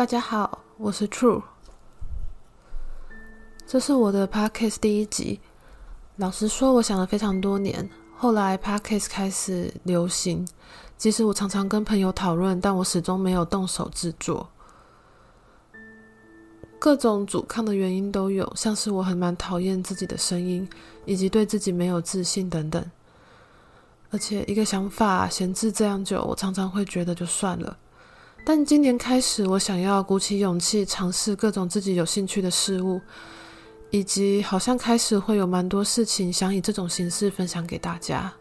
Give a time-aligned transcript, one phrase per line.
[0.00, 1.42] 大家好，我是 True，
[3.66, 5.38] 这是我的 Podcast 第一集。
[6.16, 10.48] 老实说，我想了非常多年，后来 Podcast 开始流行，
[10.96, 14.48] 即使我常常跟朋友讨论，但我始终没有动手制作。
[16.78, 20.66] 各种阻抗的原因都有，像是我很蛮讨厌自己的声音，
[21.04, 22.82] 以及对自己没有自信等等。
[24.10, 27.76] 而且一个想法闲置这样久，我常常会觉得就算了。
[28.44, 33.00] 但今年开始，我想要鼓起勇气尝试各种自己有兴趣的事物，
[33.90, 38.32] 以及好像开始会有蛮多事情想以这种形式分享给大家。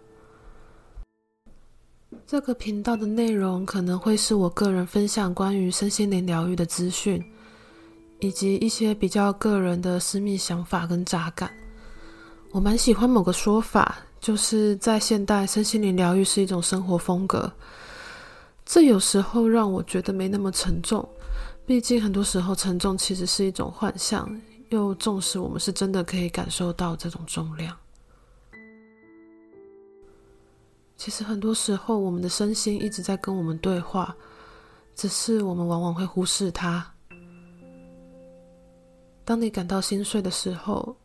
[2.26, 7.24] 这个频道的内容可能会是我个人分享关于身心灵疗愈的资讯，
[8.20, 11.52] 以及一些比较个人的私密想法跟杂感。
[12.52, 17.52] 我蛮喜欢某个说法，就是在现代，身心灵疗愈是一种生活风格。
[18.70, 21.04] 这有时候让我觉得没那么沉重，
[21.66, 24.30] 毕竟很多时候沉重其实是一种幻象，
[24.70, 27.76] 又纵使我们是真的可以感受到这种重量。
[30.96, 34.16] 其实很多时候我们的身心一直在跟我们对话，
[34.94, 36.94] 只是我们往往会忽视它。
[39.26, 40.96] 当你感到心碎的时候，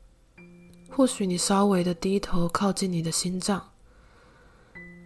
[0.90, 3.70] 或许你稍微的低头靠近你的心脏，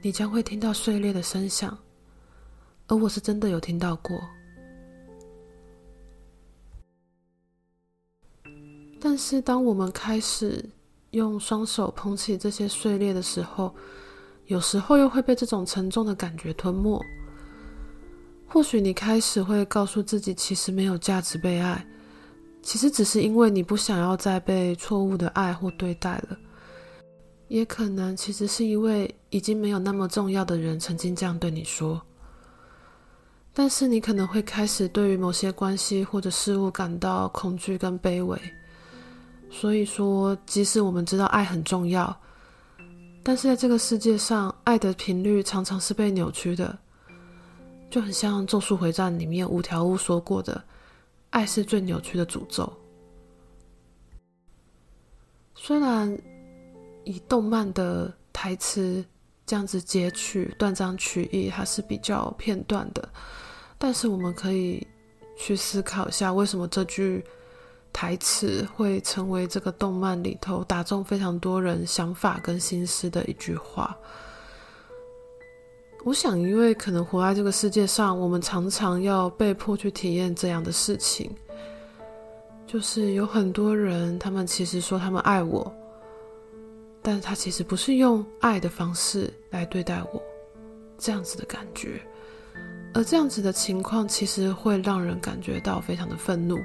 [0.02, 1.78] 你将会听到碎裂的声响。
[2.88, 4.18] 而我是真的有听到过，
[8.98, 10.64] 但是当我们开始
[11.10, 13.74] 用双手捧起这些碎裂的时候，
[14.46, 16.98] 有时候又会被这种沉重的感觉吞没。
[18.46, 21.86] 或许你开始会告诉自己，其实没有价值被爱，
[22.62, 26.38] 其实只是因为你不想要再被错误的爱或对待了，
[27.48, 32.02] 也可能其实是因为已经没有那么重要的人曾经这样对你说。
[33.58, 38.40] 但是你可能会开始对于某些关系或者事物感到恐惧跟卑微，
[39.50, 42.16] 所以说，即使我们知道爱很重要，
[43.24, 46.78] 但是在这个世界上，爱的频率常常是被扭曲的，
[47.90, 50.62] 就很像《咒术回战》里面五条悟说过的，
[51.30, 52.72] 爱是最扭曲的诅咒。
[55.56, 56.16] 虽然
[57.02, 59.04] 以动漫的台词
[59.44, 63.08] 这样子截取、断章取义，还是比较片段的。
[63.78, 64.84] 但是我们可以
[65.36, 67.24] 去思考一下，为什么这句
[67.92, 73.96] 台词会成为这个动漫里头打中非常多人想法跟心思的一句话？
[76.04, 81.30] 我想，因为可能活在这个世界上，我们常常要被迫去体验这样的事情，
[82.66, 85.72] 就是有很多人，他们其实说他们爱我，
[87.02, 90.22] 但他其实不是用爱的方式来对待我，
[90.98, 92.00] 这样子的感觉。
[92.94, 96.58] 而这样子的情况，其实会让人感觉到非常的愤怒，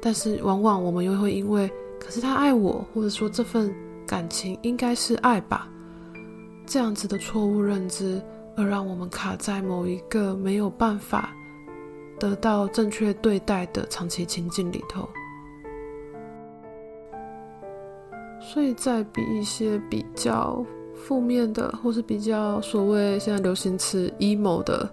[0.00, 3.72] 但是往往我们又会因为，可是他爱我，或者说这份
[4.06, 5.66] 感情应该是爱吧，
[6.66, 8.20] 这样子的错误认知，
[8.56, 11.32] 而让我们卡在某一个没有办法
[12.18, 15.08] 得到正确对待的长期情境里头。
[18.40, 20.62] 所以在比一些比较
[20.94, 24.92] 负面的，或是比较所谓现在流行词 emo 的。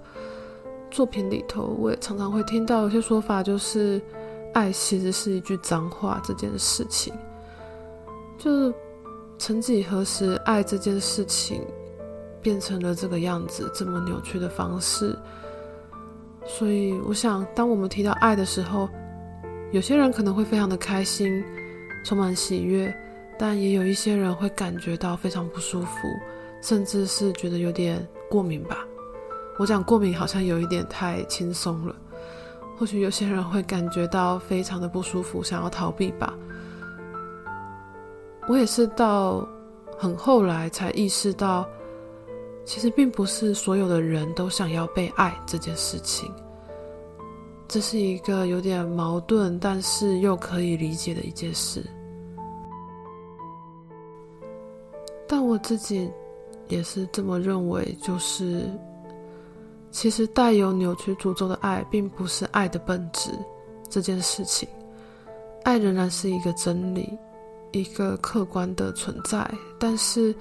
[0.92, 4.00] 作品里头，我也常常会听到有些说法，就是
[4.54, 6.22] 爱其实是一句脏话。
[6.24, 7.14] 这件事情，
[8.38, 8.74] 就是
[9.38, 11.62] 曾几何时，爱这件事情
[12.42, 15.18] 变成了这个样子，这么扭曲的方式。
[16.46, 18.90] 所以，我想，当我们提到爱的时候，
[19.72, 21.44] 有些人可能会非常的开心，
[22.04, 22.94] 充满喜悦，
[23.40, 26.08] 但也有一些人会感觉到非常不舒服，
[26.62, 28.86] 甚至是觉得有点过敏吧。
[29.60, 31.96] 我讲过敏好像有一点太轻松了，
[32.78, 36.34] 或许有些人会感觉到非常的不舒服，想要逃避吧。
[38.48, 39.48] 我也是到
[40.00, 41.70] 很后来才意识到，
[42.66, 46.34] 其实并不是所有的人都想要被爱这件事情，
[47.68, 51.86] 这是一个有点矛盾，但是又可以理解的一件事。
[55.28, 56.12] 但我自己
[56.68, 58.68] 也是这么认为，就是。
[59.92, 63.30] 其实带有扭曲诅咒的爱，并不是爱的本质。
[63.90, 64.68] 这件事情，
[65.64, 67.10] 爱仍然是一个真理，
[67.72, 69.46] 一个客观的存在。
[69.78, 70.34] 但是，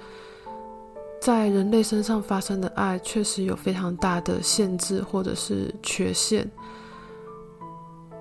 [1.19, 6.49] 在人类身上发生的爱，确实有非常大的限制或者是缺陷。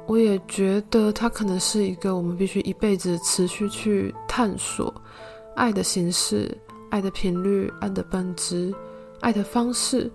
[0.08, 4.92] 我也觉得它可能是一个我们必须一辈子持续去探索
[5.54, 6.52] 爱的形式、
[6.90, 8.74] 爱的频率、爱的本质、
[9.20, 10.10] 爱的方式。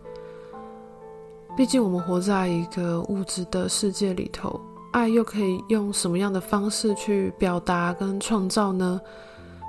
[1.55, 4.59] 毕竟我们活在一个物质的世界里头，
[4.91, 8.99] 爱又可以用什么样的方式去表达跟创造呢？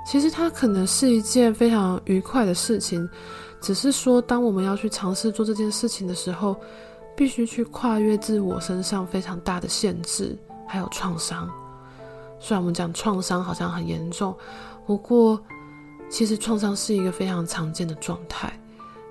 [0.05, 3.09] 其实它可能是一件非常愉快的事情，
[3.61, 6.57] 只是说当我们要去尝试做这件事情的时候，
[7.15, 10.37] 必须去跨越自我身上非常大的限制，
[10.67, 11.49] 还有创伤。
[12.37, 14.35] 虽然我们讲创伤好像很严重，
[14.85, 15.41] 不过
[16.09, 18.51] 其实创伤是一个非常常见的状态。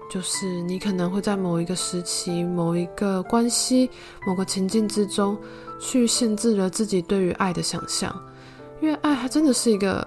[0.09, 3.91] 就是你可能会在某一个时期、某一个关系、
[4.27, 5.37] 某个情境之中，
[5.81, 8.15] 去限制了自己对于爱的想象，
[8.81, 10.07] 因为爱它真的是一个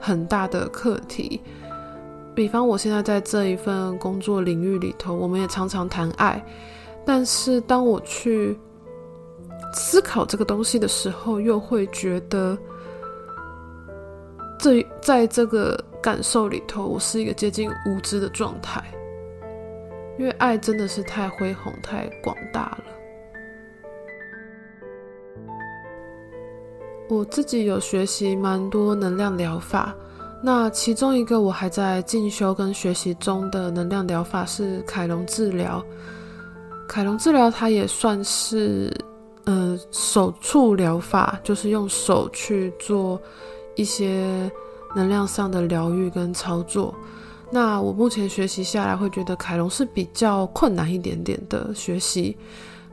[0.00, 1.40] 很大的课题。
[2.34, 6.44] 比方我现在在这一份工作领域里头，我们也常常谈爱，
[7.04, 8.58] 但是当我去
[9.72, 12.58] 思考这个东西的时候，又会觉得
[14.58, 18.82] 这在这个感受里头，我是一个接近无知的状态。
[20.18, 22.84] 因为爱真的是太恢宏、太广大了。
[27.08, 29.94] 我自己有学习蛮多能量疗法，
[30.42, 35.84] 那其中一个我还在进修跟学习中的能量疗法是凯龙治疗。
[36.88, 38.92] 凯龙治疗它也算是
[39.44, 43.20] 呃手触疗法，就是用手去做
[43.74, 44.50] 一些
[44.94, 46.94] 能量上的疗愈跟操作。
[47.54, 52.36] 那我目前学习下来，会觉得凯龙是比较困难一点点的学习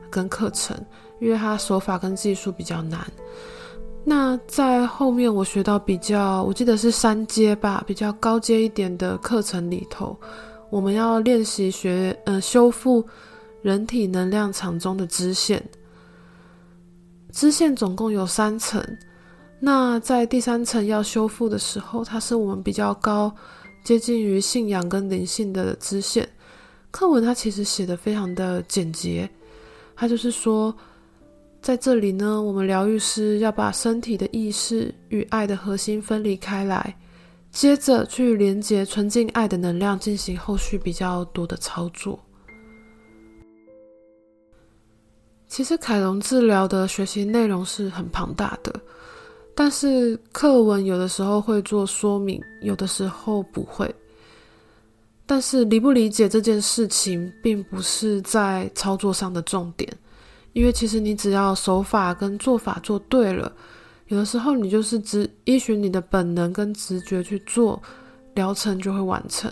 [0.08, 0.76] 跟课程，
[1.20, 3.04] 因为它手法跟技术比较难。
[4.04, 10.16] 那在后面我学到比较，我记得是三阶吧，比较高阶一点的课程里头，
[10.70, 13.04] 我们要练习学呃修复
[13.62, 15.60] 人体能量场中的支线。
[17.32, 18.80] 支线总共有三层，
[19.58, 23.34] 那在第三层要修复的时候，它是我们比较高。
[23.84, 26.28] 接近于信仰跟灵性的支线，
[26.90, 29.28] 课文它其实写的非常的简洁，
[29.96, 30.74] 它就是说，
[31.60, 36.96] 在这里呢，我们疗愈师要把身体的意识与爱的核心分离开来，
[37.50, 42.18] 接着去连接纯净爱的能量，进行后续比较多的操作。
[45.48, 48.72] 其实凯龙治疗的学习内容是很庞大的。
[49.54, 53.94] 但是课文有的时候会做说明，有的时候不会。
[55.26, 59.90] 但是理不理解这件事情，并不是在操作上的重点，
[60.52, 63.50] 因为其实你只要手法跟做法做对了，
[64.08, 67.80] 有的时候你就是只依循你的本能跟直觉去做，
[68.34, 69.50] 疗程就会完成。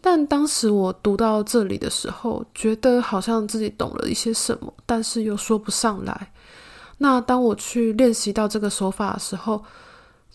[0.00, 6.30] 但当时我读到这里的时候，觉得好像自己懂了一些什么，但是又说不上来。
[6.98, 9.62] 那当我去练习到这个手法的时候，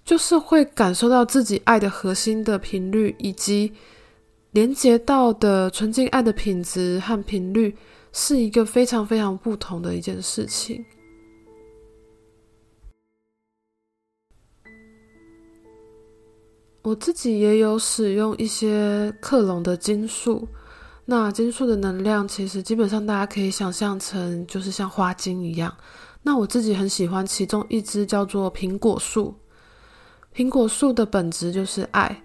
[0.06, 3.74] 就是会感受到自己爱的核心的频率，以及
[4.52, 7.75] 连接到的纯净爱的品质和频率，
[8.12, 10.84] 是一个非常非常不同的一件事情。
[16.84, 20.48] 我自己也有使用一些克隆的金属，
[21.06, 25.75] 那金属的能量其实基本上大家可以想象成就是像花精一样。
[26.23, 29.33] 那我自己很喜欢其中一支叫做苹果树，
[30.35, 32.23] 苹果树的本质就是爱。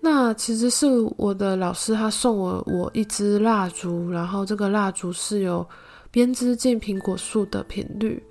[0.00, 5.66] 那其实是我的老师他送我我一支蜡烛，然后这个蜡烛是有
[6.10, 8.22] 编织进苹果树的频率。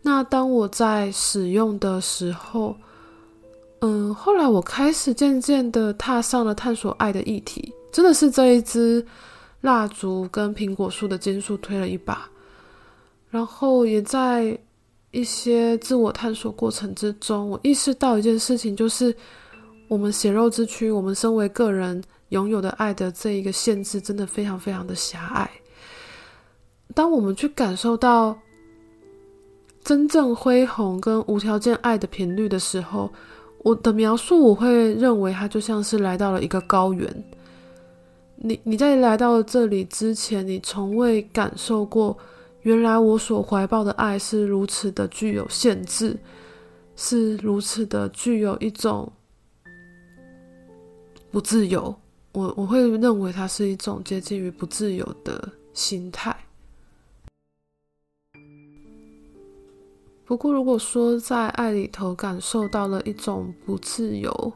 [0.00, 2.74] 那当我在使用的时候，
[3.80, 9.04] 嗯，后来我开始渐渐的踏上了探索爱的议题，真的是这一支
[9.60, 12.30] 蜡烛跟苹果树的金属推了一把。
[13.34, 14.56] 然后也在
[15.10, 19.12] 一些自我探索过程之中，我意识到一件事情，就是
[19.88, 25.50] 我们血肉之躯，我们身为个人拥有的爱的这一个限制，真的非常非常的狭隘。
[26.94, 28.38] 当我们去感受到
[29.82, 33.12] 真正恢宏跟无条件爱的频率的时候，
[33.64, 37.24] 我的描述我会认为它就像是来到了一个高原。
[38.36, 42.16] 你你在来到这里之前，你从未感受过。
[42.64, 46.18] 原来我所怀抱的爱是如此的具有限制，
[46.96, 49.12] 是如此的具有一种
[51.30, 51.94] 不自由。
[52.32, 56.34] 我我会认为它是一种接近于不自由的心态。
[60.24, 64.52] 不过，如果说在爱里头感受到了一种不自由，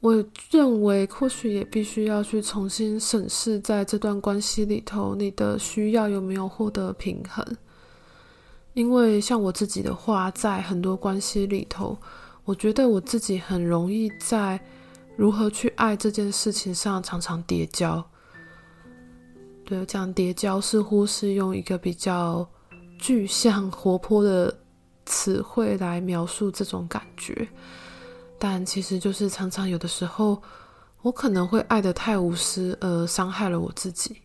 [0.00, 7.44] 我认为，或许也必须要去重新审视，在这段关系里头，你的需要有没有获得平衡？
[8.74, 11.96] 因为像我自己的话，在很多关系里头，
[12.44, 14.60] 我觉得我自己很容易在
[15.16, 18.04] 如何去爱这件事情上常常叠交。
[19.64, 22.46] 对，讲叠交似乎是用一个比较
[22.98, 24.54] 具象、活泼的
[25.06, 27.48] 词汇来描述这种感觉，
[28.38, 30.40] 但其实就是常常有的时候，
[31.02, 34.16] 我可能会爱得太无私，而伤害了我自己。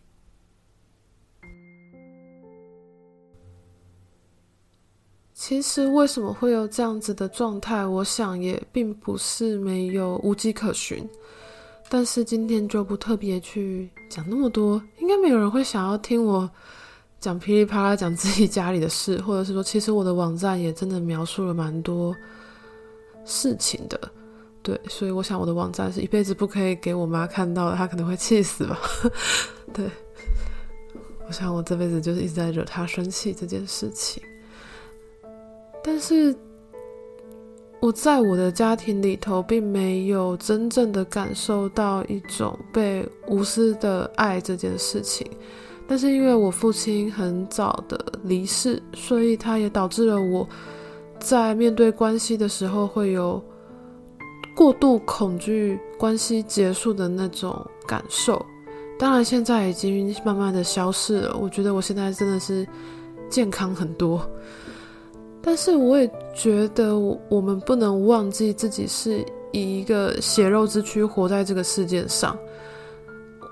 [5.34, 11.08] 其实为什么会有这样子的状态，我想也并不是没有无迹可寻。
[11.88, 16.48] 但是今天就不特别去讲那么多，应该没有人会想要听我
[17.18, 22.14] 讲噼里啪啦讲自己家里的事，或者是说，其实我的网站也真的描述了蛮多
[23.24, 24.00] 事情的，
[24.62, 28.78] 对，所以我想我的网站是一辈子不可以给我妈看到的，她可能会气死吧，
[29.72, 29.86] 对，
[31.26, 34.22] 我想我这辈子就是一直在惹她生气这件事情，
[35.82, 36.34] 但是。
[37.84, 45.28] 我在我的家庭里头，并没有真正的感受到一种被无私的爱这件事情。
[45.88, 50.48] 但是因为我父亲很早的离世，所以他也导致了我
[51.22, 53.40] 在面对关系的时候会有
[54.56, 58.44] 过度恐惧关系结束的那种感受。
[58.98, 61.36] 当然，现在已经慢慢的消逝了。
[61.40, 62.66] 我觉得我现在真的是
[63.30, 64.20] 健康很多。
[65.40, 66.96] 但是我也觉得，
[67.28, 72.36] 我们不能忘记自己是以一个血肉之躯活在这个世界上。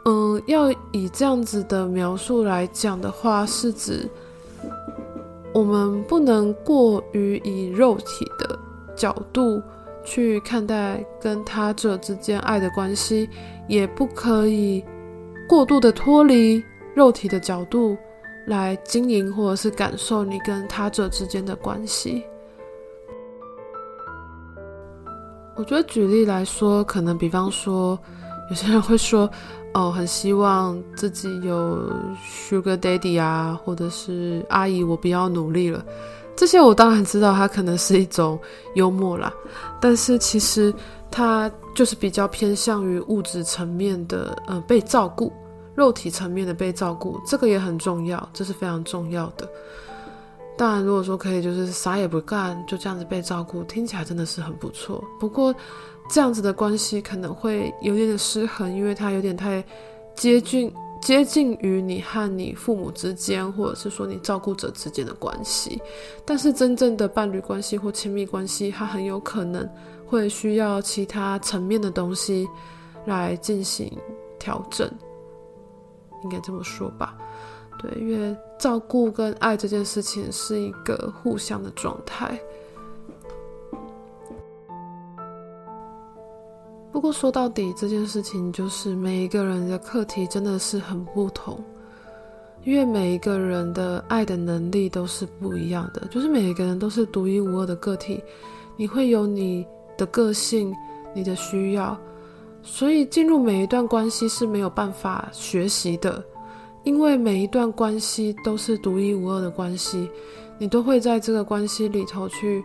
[0.05, 4.09] 嗯，要以这样子的描述来讲的话，是指
[5.53, 8.59] 我们不能过于以肉体的
[8.95, 9.63] 角度
[10.05, 13.29] 去看待跟他者之间爱的关系，
[13.69, 14.85] 也不可以
[15.49, 16.63] 过度的脱离
[16.95, 17.97] 肉体的角度。
[18.47, 22.25] 来经营或者是感受你跟他者之间的关系。
[25.55, 27.97] 我觉得举例来说，可能比方说，
[28.51, 29.31] 有些人会说，
[29.73, 31.89] 哦，很希望自己有
[32.21, 35.85] Sugar Daddy 啊，或者是阿姨，我不要努力了。
[36.37, 38.39] 这些我当然知道，它可能是一种
[38.75, 39.33] 幽默啦，
[39.81, 40.75] 但是其实
[41.11, 45.33] 它就是比较偏向于物质层面的，呃，被照顾。
[45.77, 49.49] 肉体层面的被照顾，这个也很重要，这是非常重要的。
[50.59, 55.03] 当然，如果说可以，就是啥也不干，就这样子被照顾，听起来真的是很不错。
[55.19, 55.55] 不过，
[56.13, 59.65] 这样子的关系可能会有点点失衡，因为它有点太
[60.15, 65.81] 接近接近于你和你父母之间，或者是说你照顾者之间的关系。
[66.25, 69.69] 但是，真正的伴侣关系或亲密关系，它很有可能
[70.05, 72.49] 会需要其他层面的东西
[73.07, 73.97] 来进行
[74.39, 74.91] 调整。
[76.25, 77.17] 应该这么说吧，
[77.79, 82.39] 对，因为照顾跟爱这件事情是一个互相的状态。
[87.01, 91.59] 不过说到底，这件事情就是每一个人的课题真的是很不同，
[92.63, 98.23] 因为每一个人的爱的能力都是不一样的，就是每一个人都是独一无二的个体，
[98.77, 99.67] 你会有你
[99.97, 100.77] 的个性，
[101.15, 101.99] 你的需要。
[102.63, 106.23] 所以进入每一段关系是没有办法学习的，
[106.85, 110.07] 因为每一段关系都是独一无二的关系，
[110.59, 112.63] 你都会在这个关系里头去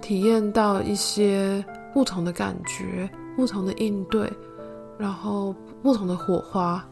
[0.00, 4.30] 体验到一些不同的感觉、不同的应对，
[4.98, 6.84] 然后不同的火花。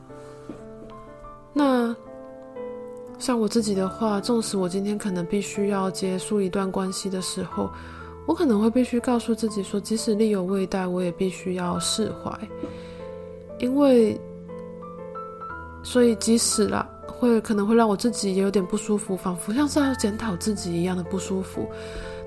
[1.52, 1.94] 那
[3.18, 7.70] 像我自己的话，纵使我今天可能必须要结束一段关系的时候，
[8.26, 12.36] 我可能会必须告诉自己说，即使力有未逮，我也必须要释怀，
[13.58, 14.20] 因为，
[15.82, 21.68] 所以即使啦，会可能会让我自己也有点不舒服，仿佛像是要检讨自己一样的不舒服。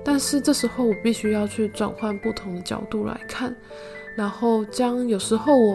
[0.04, 3.54] 但是这时候我必须要去转换不同的角度来看，
[4.16, 5.72] 然后将有时候我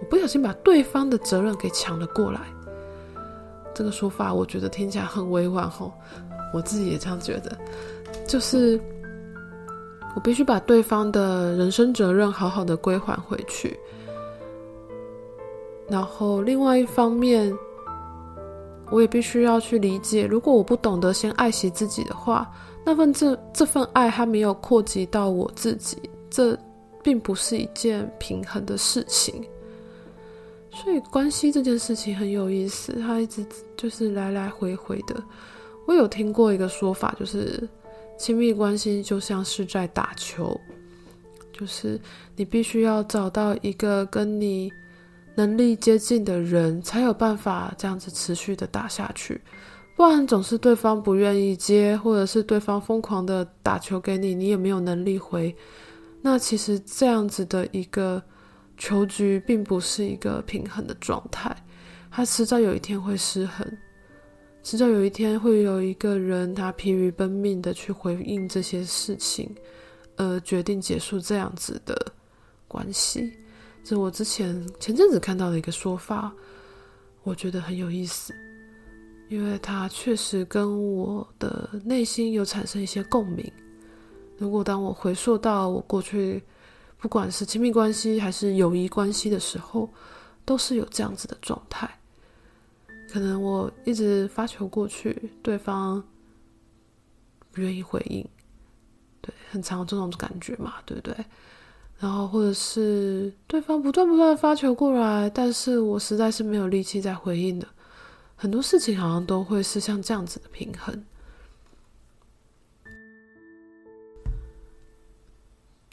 [0.00, 2.40] 我不小心把对方的责任给抢了过来。
[3.74, 5.92] 这个说法我觉得听起来很委婉吼，
[6.54, 7.58] 我自己也这样觉得，
[8.26, 8.80] 就是。
[10.14, 13.78] 我必须把对方的人生责任好好的归还回去，
[15.90, 17.54] 然后另外一方面，
[18.90, 22.50] 我也必须要去理解，如果我不懂得先爱惜自己的话，
[22.82, 25.98] 那份这这份爱还没有扩及到我自己，
[26.30, 26.58] 这
[27.06, 29.40] 并不是一件平衡的事情。
[30.72, 33.46] 所以关系这件事情很有意思，它一直
[33.76, 35.22] 就是来来回回的。
[35.86, 37.62] 我有听过一个说法，就是。
[38.18, 40.58] 亲密关系就像是在打球，
[41.52, 42.00] 就是
[42.34, 44.72] 你必须要找到一个跟你
[45.34, 49.38] 能力接近的人，才有办法这样子持续的打下去。
[49.94, 55.54] 不然总是对方不愿意接，或者是对方疯狂的打球给你，你也没有能力回。
[56.26, 58.20] 那其实这样子的一个
[58.76, 61.56] 球局，并不是一个平衡的状态。
[62.10, 63.64] 它迟早有一天会失衡，
[64.60, 69.54] 迟早有一天会有一个人他疲于奔命的去回应这些事情，
[70.16, 71.94] 而决定结束这样子的
[72.66, 73.32] 关系。
[73.84, 76.34] 这我之前前阵子看到的一个说法，
[77.22, 78.34] 我觉得很有意思。
[79.28, 83.48] 因为他确实跟我的内心有产生一些共鸣。
[84.38, 86.42] 如果当我回溯到我过去，
[86.98, 89.88] 不管是亲密关系还是友谊关系的时候，
[90.44, 91.88] 都是有这样子的状态。
[93.10, 96.02] 可能我一直发球过去，对方
[97.52, 98.26] 不愿意回应，
[99.20, 101.14] 对，很常有这种感觉嘛，对不对？
[101.98, 107.66] 然后或者是对方不断不断发球过来，但是我实在是没有力气再回应的。
[108.34, 111.02] 很多事情好像都会是像这样子的平衡，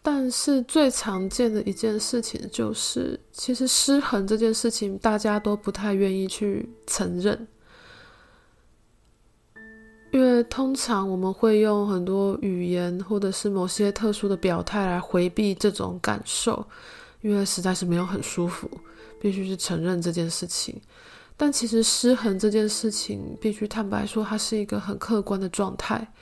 [0.06, 7.48] 但是最常见的一件事情就是，其实失衡这件事情大家都不太愿意去承认，
[10.12, 16.68] 因为通常我们会用很多语言或者是某些特殊的表态来回避这种感受，
[17.22, 18.70] 因为实在是没有很舒服，
[19.22, 20.82] 必须去承认这件事情。
[21.38, 26.14] 但其实失衡这件事情，必须坦白说，它是一个很客观的状态。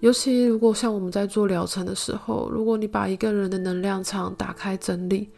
[0.00, 5.28] 尤其如果像我们在做疗程的时候，如果你把一个人的能量场打开整理，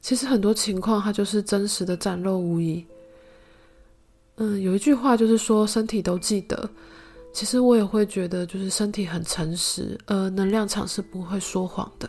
[0.00, 2.84] 其实很多情况它就是真实的展露无遗。
[4.36, 6.68] 嗯，有一句话就是说，身体都记得。
[7.32, 12.08] 其实我也会觉得，就是身体很诚实，而能量场是不会说谎的。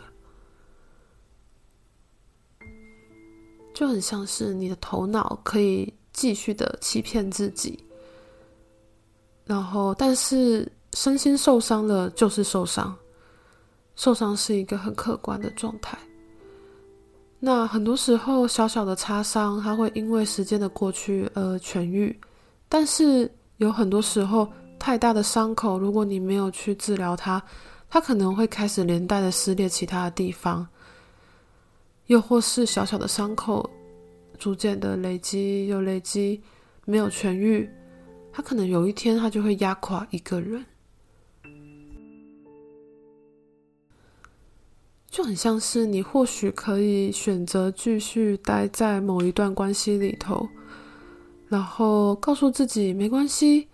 [3.74, 7.78] 就很像是你的头脑可以继续的欺骗自己，
[9.44, 12.96] 然后但是身心受伤了就是受伤，
[13.96, 15.96] 受伤是一个很客观的状态。
[17.38, 22.18] 那很多时候小小的擦伤，它会因为时间的过去而痊愈，
[22.68, 27.40] 但是有很多时候太大的伤口，如果你没有去治疗它，
[27.88, 30.66] 它可能会开始连带的撕裂其他的地方。
[32.06, 33.68] 又或是小小的伤口，
[34.38, 36.42] 逐渐的累积又累积，
[36.86, 37.68] 没有痊愈，
[38.32, 40.64] 他可能有一天他就会压垮一个人，
[45.10, 50.46] 就很像是你或许可以选择继续待在某一段关系里头，
[51.48, 53.66] 然后告诉自己没关系，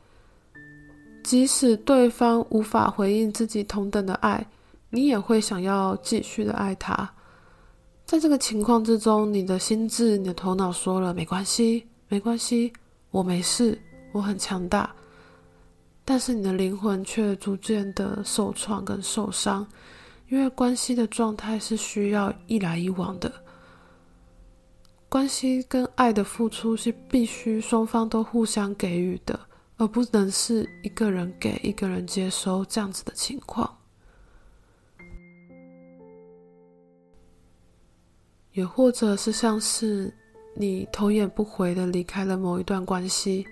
[1.25, 4.47] 即使对方无法回应自己同等的爱，
[4.91, 7.11] 你也会想要继续的爱他。
[8.07, 12.73] 在这个情况之中，你的心智、你的头脑说了没关系，没关系，
[13.11, 13.77] 我没事，
[14.13, 14.95] 我很强大。
[16.05, 19.67] 但是你的灵魂却逐渐的受创跟受伤，
[20.29, 23.33] 因为关系的状态是需要一来一往的，
[25.09, 29.39] 关系跟爱的付出是必须双方都互相给予的，
[29.77, 33.79] 而不能是一个人给一个人接收这样子的情况。
[38.53, 40.13] 也或者是像是
[40.55, 43.45] 你头也不回的离开了某一段关系，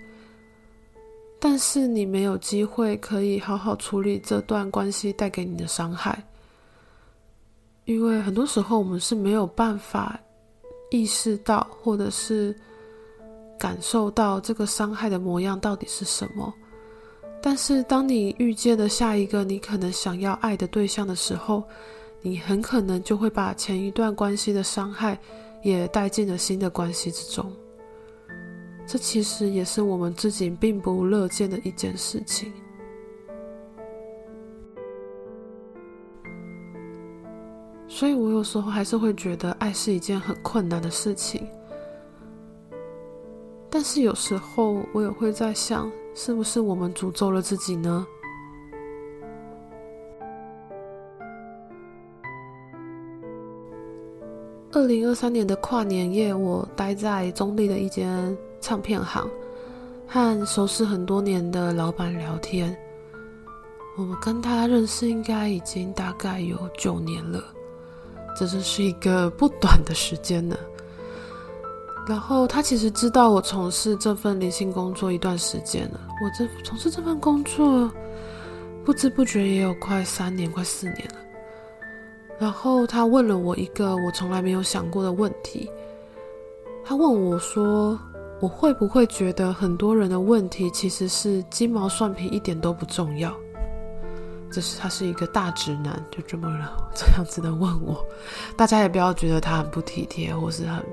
[1.39, 6.25] 但是你没有机会可以好好处理这段关系带给你的伤害，
[7.85, 10.19] 因为很多时候我们是没有办法
[10.89, 12.55] 意识到或者是
[13.59, 16.53] 感受到这个伤害的模样到底是什么。
[17.41, 21.61] 但是当你遇见了下一个你可能想要爱的对象的时候，
[22.21, 25.19] 你很可能就会把前一段关系的伤害
[25.61, 27.51] 也带进了新的关系之中，
[28.87, 32.53] 这其实也是我们自己并不乐见的一件事情。
[37.95, 41.47] 所以我有时候还是会觉得爱是一件很困难的事情，
[43.69, 48.07] 但是有时候我也会在想，是不是我们诅咒了自己呢？
[54.71, 59.29] 二零二三年的跨年夜，我待在中坜的一间唱片行，
[60.07, 62.75] 和熟识很多年的老板聊天。
[63.95, 67.43] 我们跟他认识应该已经大概有九年了，
[68.35, 70.55] 这真是一个不短的时间呢。
[72.07, 77.89] 然后他其实知道我从事这份灵性工作一段时间了，我这从事这份工作
[78.83, 81.15] 不知不觉也有快三年，快四年了。
[82.37, 85.69] 然后他问了我一个我从来没有想过的问题。
[86.83, 87.97] 他问我说
[88.41, 93.33] ：“我会不会觉得很多人的问题其实是鸡毛蒜皮，一点都不重要？”
[94.53, 96.47] 这是他是一个大直男，就这么
[96.93, 98.05] 这样子的问我。
[98.55, 100.85] 大家也不要觉得他很不体贴或是很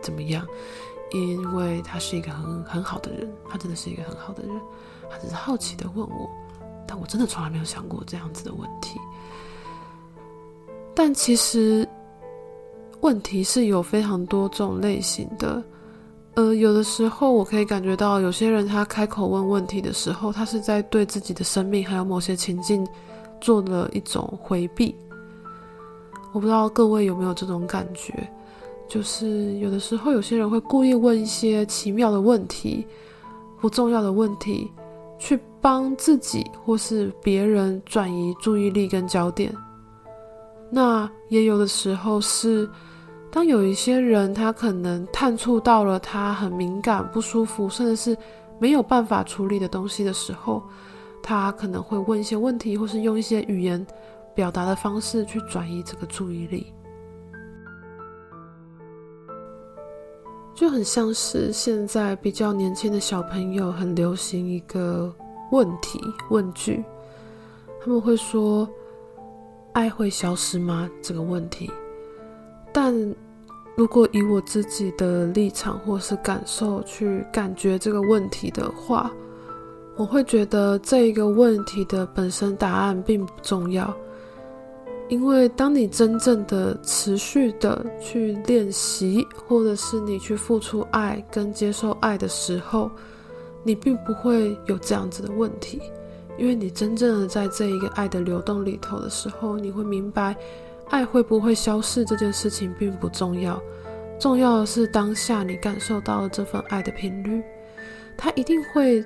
[0.00, 0.46] 怎么样，
[1.10, 4.52] 因为他是一个很很好的人，他真的是一个很好的人，
[5.10, 6.30] 他只是好奇的问我，
[6.86, 9.00] 但我真的从来没有想过这样子的问题。
[10.94, 11.88] 但其实
[13.00, 15.62] 问题是有非常多种类型的，
[16.38, 22.86] 呃，有的时候我可以感觉到有些人他开口问问题的时候，他是在对自己的生命还有某些情境
[23.40, 24.94] 做了一种回避。
[26.32, 28.12] 我不知道各位有没有这种感觉？
[28.86, 32.86] 就是有的时候，有些人会故意问一些奇妙的问题、
[33.60, 34.70] 不重要的问题，
[35.18, 39.52] 去帮自己或是别人转移注意力跟焦点。
[40.70, 42.70] 那也有的时候是，
[43.30, 48.16] 当有一些人他可能探触到了他很敏感、不舒服，甚至是
[48.58, 50.62] 没有办法处理的东西的时候，
[51.22, 53.86] 他可能会问一些问题，或是用一些语言
[54.34, 56.72] 表达的方式去转移这个注意力。
[60.54, 65.14] 就很像是现在比较年轻的小朋友很流行一个
[65.52, 66.82] 问题问句，
[67.80, 68.68] 他们会说
[69.74, 71.70] ：“爱会消失吗？”这个问题。
[72.72, 72.94] 但
[73.76, 79.10] 如果以我自己的立场或是感受去感觉这个问题的话，
[79.96, 83.94] 我会觉得这一个问题的本身答案并不重要。
[85.08, 92.90] 因为当你真正的持续的去练习，或者是你去付出爱跟接受爱的时候，
[93.64, 95.80] 你并不会有这样子的问题。
[96.36, 100.36] 因为你真正的在这一个爱的流动里头的时候，你会明白，
[100.90, 103.60] 爱会不会消逝这件事情并不重要，
[104.18, 107.42] 重要的是当下你感受到了这份爱的频率，
[108.16, 109.04] 它一定会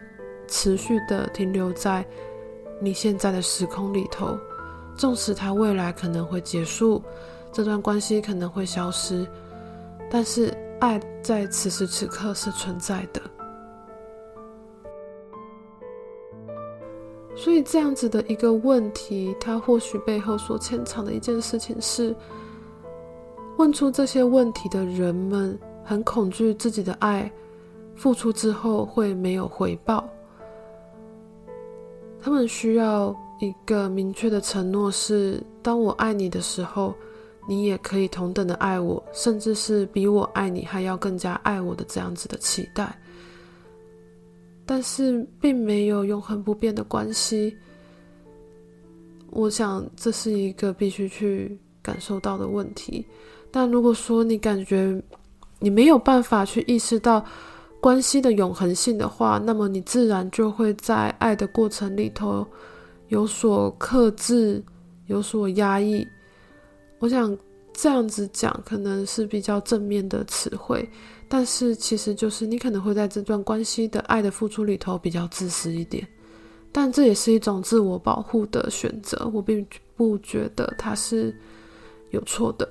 [0.48, 2.04] 持续的停留在
[2.80, 4.38] 你现在的时空里头。
[4.94, 7.02] 纵使它未来可能会结束，
[7.50, 9.26] 这段关系可能会消失，
[10.10, 13.20] 但是爱在此时此刻是存在的。
[17.34, 22.14] 所以这样子的一个问题，它或许背后所牵藏的一件事情是：
[23.58, 27.30] 问出这些问题的人们很恐惧自己的爱
[27.94, 30.08] 付出之后会没有回报，
[32.20, 33.14] 他们需要。
[33.40, 36.94] 一个明确的承诺是：当我爱你的时候，
[37.48, 42.96] 你也可以同等的爱我，甚至是比我爱你还要更加爱我的这样子的期待。
[44.64, 47.56] 但是，并没有永恒不变的关系。
[49.30, 53.06] 我想，这是一个必须去感受到的问题。
[53.50, 55.02] 但如果说你感觉
[55.58, 57.24] 你没有办法去意识到
[57.80, 62.46] 关系的永恒性的话，那么你自然就会在爱的过程里头。
[63.08, 64.62] 有所克制，
[65.06, 66.06] 有所压抑。
[66.98, 67.36] 我想
[67.74, 70.88] 这样子讲可能是比较正面的词汇，
[71.34, 76.06] 但是其实就是你可能会在这段关系的爱的付出里头比较自私一点，
[76.70, 79.26] 但这也是一种自我保护的选择。
[79.32, 79.66] 我并
[79.96, 81.34] 不觉得它是
[82.10, 82.70] 有错的，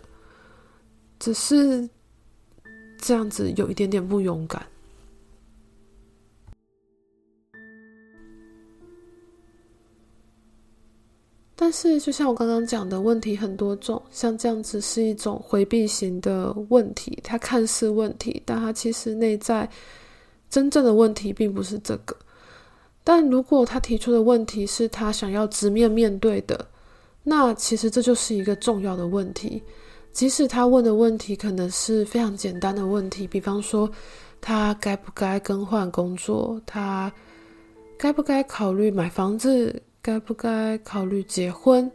[1.17, 1.89] 只是
[2.99, 4.63] 这样子有一点点不勇敢。
[11.71, 19.69] 是，就像我刚刚讲的，问题很多种，像这样子是一种回避型的问题，它看似问题，但它其实内在
[20.49, 22.15] 真正的问题并不是这个。
[23.03, 26.67] 但如果他提出的问题是他想要直面面对的，
[27.23, 29.63] 那其实这就是一个重要的问题。
[30.11, 33.89] 即使他问的问题可能是非常简单的问题，比方说
[34.39, 37.11] 他该不该更换工作，他
[37.97, 39.81] 该不该考虑买房子。
[40.01, 41.89] 该不该考虑结婚？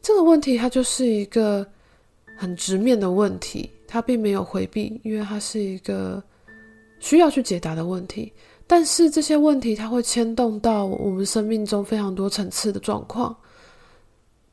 [0.00, 1.66] 这个问题，它就是一个
[2.36, 6.22] 很直面的问题，它并没有回避，因为它是一个
[7.00, 8.32] 需要去解答的问题。
[8.66, 13.36] 但是这些问题，它会牵动到我们生命中非常多层次的状况。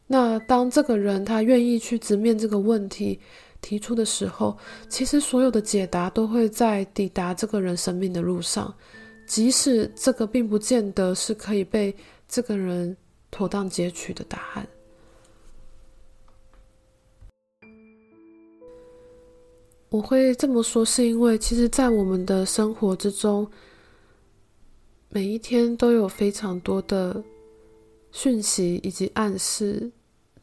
[0.08, 3.20] 那当这个人他愿意去直面这个问题
[3.62, 4.58] 提出的时候，
[4.90, 8.74] 其实所有的解答都会在抵达这个人生命的路上，
[9.28, 11.96] 即使这个并不见得是可以被。
[12.28, 12.96] 这个人
[13.32, 14.68] 妥当截取的答案，
[19.90, 23.50] 我会这么说，是因为其实，在我们的生活之中，
[25.10, 27.24] 每一天都有非常多的
[28.12, 29.90] 讯息以及暗示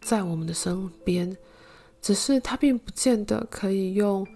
[0.00, 1.36] 在我们的身边，
[2.00, 4.26] 只是它并不见得可以用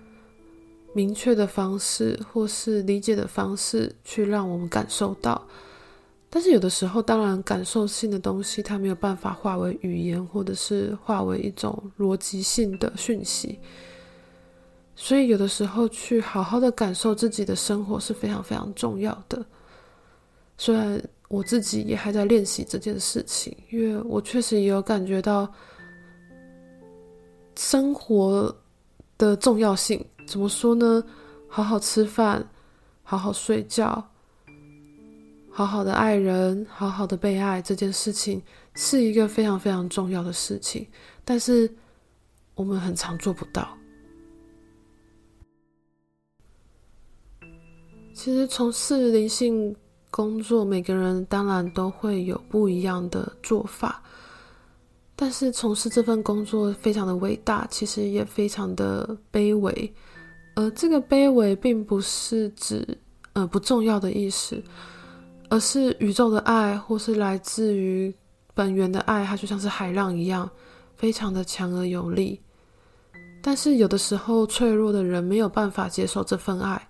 [0.93, 5.47] 明确的方式或是理解的方式去让我们感受到。
[6.31, 13.59] 但是有的时候，当然感受性的东西，它没有办法化为语言，或者是化为一种逻辑性的讯息。
[14.95, 19.45] 所以有的时候去好好的感受自己的生活是非常非常重要的。
[20.59, 25.51] 虽然我自己也还在练习这件事情，因为我确实也有感觉到
[27.57, 28.55] 生活
[29.17, 30.05] 的重要性。
[30.27, 31.03] 怎么说呢？
[31.49, 32.47] 好好吃饭，
[33.03, 34.05] 好好睡觉，
[35.59, 38.41] 好好的爱人，好好的被爱，这件事情
[38.77, 40.87] 是一个非常非常重要的事情，
[41.25, 41.69] 但是
[42.55, 43.77] 我们很常做不到。
[48.15, 49.75] 其实从事灵性
[50.13, 54.01] 工作，每个人当然都会有不一样的做法。
[55.17, 59.93] 但是从事这份工作非常的伟大，其实也非常的卑微。
[60.55, 62.97] 而这个卑微并不是指
[63.33, 64.63] 呃不重要的意思，
[65.51, 68.15] 而是宇宙的爱，或是来自于
[68.55, 70.51] 本源的爱，它就像是海浪一样，
[70.97, 72.41] 非常的强而有力。
[73.41, 76.89] 但是有的时候，脆弱的人没有办法接受这份爱。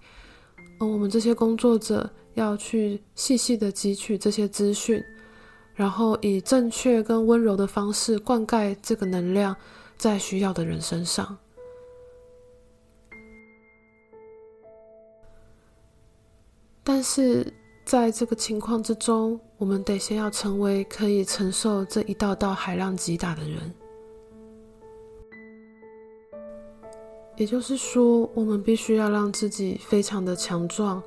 [0.80, 5.02] 而我们这些工作者要去细细的汲取这些资讯，
[5.74, 9.54] 然后以正确跟温柔的方式灌溉这个能量
[9.96, 11.36] 在需要的人身上。
[16.82, 17.52] 但是
[17.88, 23.74] 在这个情况之中，我们得先要成为可以承受这一道道海浪击打的人。
[27.38, 31.03] 也就是说，我们必须要让自己非常的强壮，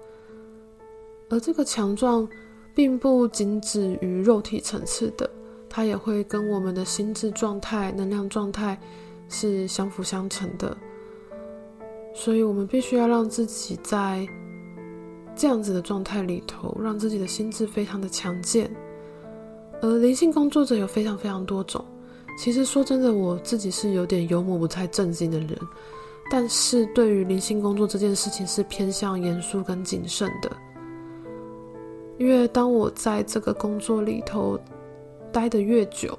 [1.30, 2.28] 而这个强壮
[2.74, 5.30] 并不仅止于肉体层次的，
[5.70, 8.76] 它也会跟我们的心智状态、能量状态
[9.30, 10.76] 是相辅相成的。
[12.16, 14.28] 所以，我们必须要让自己在
[15.36, 18.70] 这样子的状态里头，让自己的心智非常的强健。
[19.82, 21.84] 而灵性工作者有非常非常多种，
[22.38, 25.58] 其实说真的，我自己是有点幽默不太正经的人。
[26.30, 30.50] 但是对于灵性工作这件事情是偏向严肃跟谨慎的，
[32.18, 34.58] 因为当我在这个工作里头
[35.32, 36.18] 待得越久，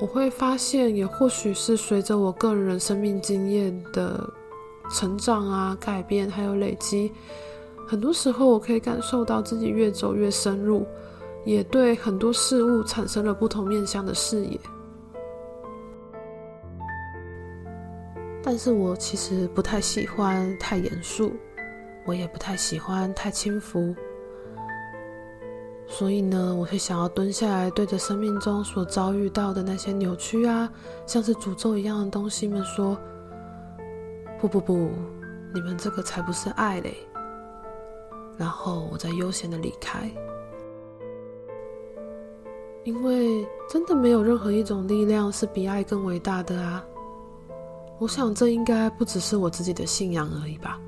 [0.00, 4.28] 我会发现，也或许是随着我个人生命经验的
[4.90, 7.10] 成长啊、改变还有累积，
[7.90, 10.86] 很多时候我可以感受到自己越走越深入，
[11.44, 14.60] 也对很多事物产生了不同面向的视野。
[18.44, 21.32] 但是我其实不太喜欢太严肃，
[22.06, 23.92] 我也不太喜欢太轻浮，
[25.88, 30.72] 所以呢，我会想要蹲下来，对着生命中所遭遇到的那些扭曲啊，
[31.06, 32.96] 像是诅咒一样的东西们说
[34.40, 34.92] ：“不不不，
[35.52, 36.96] 你们这个才不是爱嘞！”
[38.40, 40.10] 然后我再悠闲的离开，
[42.84, 46.82] 因为真的没有任何一种力量是比爱更伟大的啊。
[47.98, 50.80] 我想，这应该不只是我自己的信仰而已吧。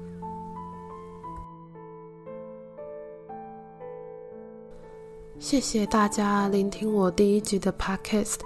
[5.39, 8.37] 谢谢大家聆听我第一集的 Podcast，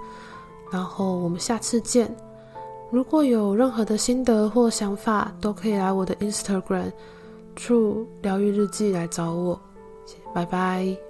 [0.69, 2.13] 然后我们下次见。
[2.91, 6.91] 如果有任何的心得或想法，都可以来我的 Instagram
[7.57, 9.59] 处疗愈日记来找我。
[10.33, 11.06] 拜拜。